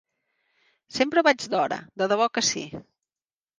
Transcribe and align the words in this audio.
Sempre 0.99 1.25
vaig 1.29 1.45
d'hora! 1.53 1.79
De 2.03 2.09
debò 2.15 2.31
que 2.39 2.45
sí! 2.51 2.67